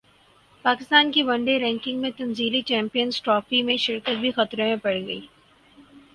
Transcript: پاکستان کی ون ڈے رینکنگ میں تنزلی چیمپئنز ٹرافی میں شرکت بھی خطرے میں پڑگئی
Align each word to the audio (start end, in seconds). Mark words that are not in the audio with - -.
پاکستان 0.65 1.11
کی 1.11 1.23
ون 1.23 1.43
ڈے 1.45 1.57
رینکنگ 1.59 2.01
میں 2.01 2.11
تنزلی 2.17 2.61
چیمپئنز 2.69 3.21
ٹرافی 3.23 3.61
میں 3.63 3.77
شرکت 3.85 4.19
بھی 4.21 4.31
خطرے 4.35 4.67
میں 4.67 4.75
پڑگئی 4.83 5.19